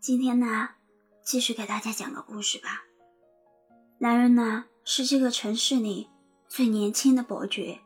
[0.00, 0.70] 今天呢，
[1.22, 2.84] 继续给大家讲个故事吧。
[3.98, 6.08] 男人呢，是这个城市里
[6.48, 7.80] 最年轻的伯爵。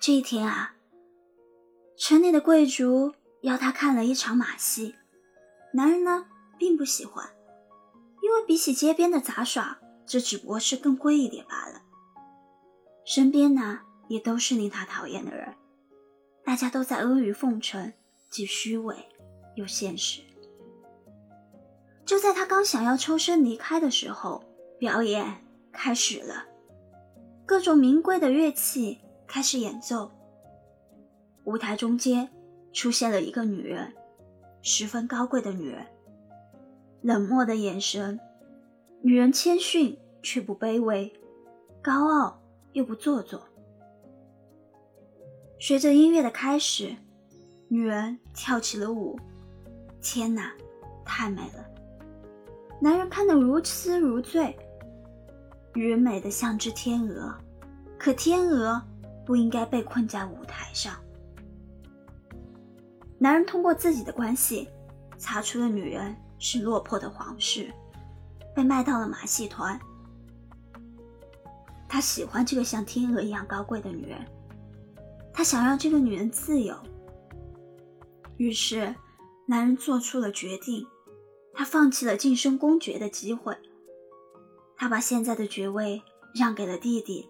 [0.00, 0.74] 这一天啊，
[1.98, 3.12] 城里的贵族
[3.42, 4.94] 邀他看了一场马戏。
[5.74, 6.24] 男人呢，
[6.58, 7.28] 并不喜欢，
[8.22, 11.82] 因为比起街边的杂耍，这只不过是更贵一点罢了。
[13.04, 15.54] 身边呢，也都是令他讨厌的人，
[16.42, 17.92] 大家都在阿谀奉承，
[18.30, 18.96] 既虚伪
[19.56, 20.22] 又现实。
[22.04, 24.44] 就在他刚想要抽身离开的时候，
[24.78, 26.44] 表演开始了，
[27.46, 30.10] 各种名贵的乐器开始演奏。
[31.44, 32.28] 舞台中间
[32.72, 33.92] 出现了一个女人，
[34.62, 35.86] 十分高贵的女人，
[37.00, 38.18] 冷漠的眼神，
[39.00, 41.12] 女人谦逊却不卑微，
[41.82, 42.40] 高傲
[42.72, 43.42] 又不做作。
[45.60, 46.94] 随着音乐的开始，
[47.68, 49.18] 女人跳起了舞。
[50.00, 50.52] 天哪，
[51.04, 51.71] 太美了！
[52.82, 54.58] 男人看得如痴如醉，
[55.72, 57.32] 女人美得像只天鹅，
[57.96, 58.82] 可天鹅
[59.24, 60.96] 不应该被困在舞台上。
[63.20, 64.68] 男人通过自己的关系，
[65.16, 67.72] 查出了女人是落魄的皇室，
[68.52, 69.78] 被卖到了马戏团。
[71.88, 74.18] 他喜欢这个像天鹅一样高贵的女人，
[75.32, 76.76] 他想让这个女人自由。
[78.38, 78.92] 于是，
[79.46, 80.84] 男人做出了决定。
[81.54, 83.56] 他放弃了晋升公爵的机会，
[84.76, 86.02] 他把现在的爵位
[86.34, 87.28] 让给了弟弟，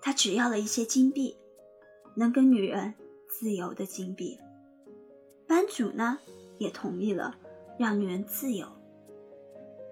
[0.00, 1.36] 他只要了一些金币，
[2.16, 2.94] 能跟女人
[3.28, 4.38] 自由的金币。
[5.46, 6.18] 班主呢
[6.58, 7.34] 也同意了
[7.78, 8.66] 让女人自由，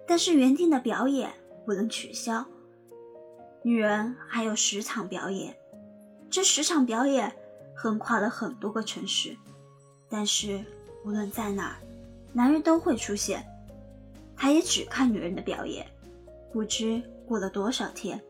[0.07, 1.33] 但是原定的表演
[1.67, 2.45] 不能取消。
[3.63, 5.55] 女人还有十场表演，
[6.31, 7.31] 这十场表演
[7.77, 9.37] 横跨了很多个城市，
[10.09, 10.65] 但是
[11.05, 11.77] 无论在哪儿，
[12.33, 13.45] 男人都会出现。
[14.41, 15.85] 他也只看女人的表演，
[16.53, 18.23] 不知过了多少天。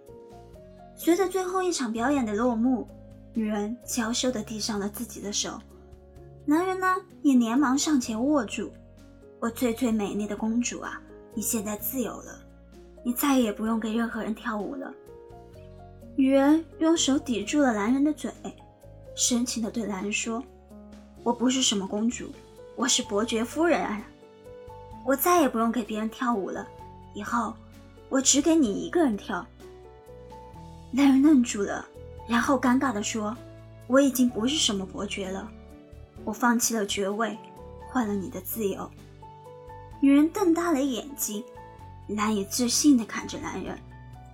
[0.97, 2.89] 随着最后一场表演的落幕，
[3.35, 5.61] 女人娇羞地递上了自己的手，
[6.47, 8.73] 男人呢也连忙上前握住。
[9.39, 11.01] 我最最美丽的公主啊，
[11.35, 12.41] 你现在自由了，
[13.05, 14.93] 你再也不用给任何人跳舞了。
[16.17, 18.33] 女人用手抵住了男人的嘴，
[19.15, 20.43] 深情地对男人说
[21.23, 22.33] ：“我不是什么公主，
[22.75, 24.05] 我是伯爵夫人啊。”
[25.09, 26.69] 我再也不用给别人跳舞了，
[27.15, 27.55] 以后
[28.11, 29.43] 我只给你一个人跳。
[30.91, 31.83] 男人愣住了，
[32.29, 33.35] 然后尴尬地说
[33.89, 35.49] ：“我已经不是什么伯爵了，
[36.27, 37.39] 我放弃了爵位，
[37.89, 38.91] 换了你的自由。”
[39.99, 41.43] 女人瞪大了眼睛，
[42.07, 43.79] 难以置信地看着男人，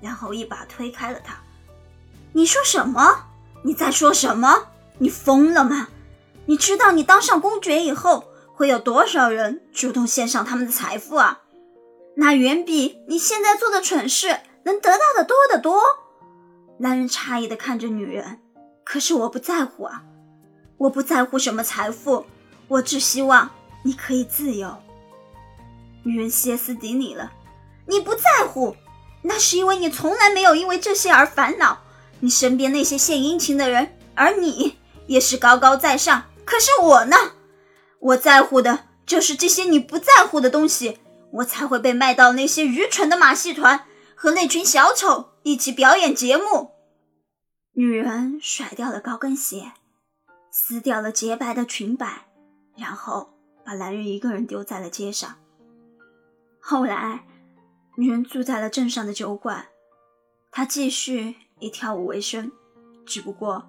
[0.01, 1.37] 然后一把推开了他。
[2.35, 3.27] “你说什么？
[3.63, 4.67] 你在说什么？
[4.99, 5.87] 你疯了吗？
[6.47, 11.41] 你知道你当上公爵以后？”会有多少人主动献上他们的财富啊？
[12.17, 15.83] 那远比你现在做的蠢事能得到的多得多。
[16.79, 18.39] 男人诧异的看着女人，
[18.85, 20.05] 可是我不在乎啊，
[20.79, 22.25] 我不在乎什么财富，
[22.69, 23.51] 我只希望
[23.83, 24.77] 你可以自由。
[26.05, 27.33] 女人歇斯底里了，
[27.87, 28.77] 你不在乎，
[29.23, 31.79] 那是因为你从来没有因为这些而烦恼。
[32.21, 37.17] 你身边那些献殷勤的人，而你也是高高在上，可是我呢？
[38.05, 40.99] 我在乎的就是这些你不在乎的东西，
[41.33, 46.73] 我才会被卖到那些愚蠢的马戏团，和那群小丑一起表演节目。
[47.73, 49.73] 女人甩掉了高跟鞋，
[50.51, 52.27] 撕掉了洁白的裙摆，
[52.77, 53.31] 然后
[53.65, 55.37] 把男人一个人丢在了街上。
[56.61, 57.25] 后来，
[57.97, 59.67] 女人住在了镇上的酒馆，
[60.51, 62.53] 她继续以跳舞为生，
[63.07, 63.67] 只不过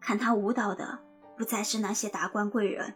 [0.00, 0.98] 看她舞蹈的
[1.36, 2.94] 不再是那些达官贵人。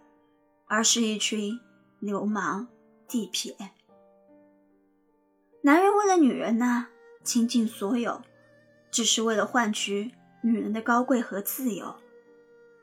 [0.70, 1.58] 而是一群
[1.98, 2.68] 流氓
[3.08, 3.56] 地痞。
[5.62, 6.86] 男人为了女人呢，
[7.24, 8.22] 倾尽所有，
[8.88, 11.96] 只是为了换取女人的高贵和自由，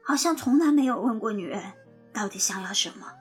[0.03, 1.63] 好像从来没有问过女人
[2.11, 3.13] 到底想要什么。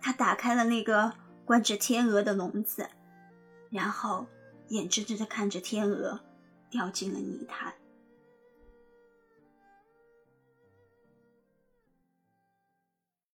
[0.00, 1.12] 他打开了那个
[1.44, 2.88] 关着天鹅的笼子，
[3.68, 4.26] 然后
[4.68, 6.20] 眼睁睁地看着天鹅
[6.70, 7.74] 掉进了泥潭。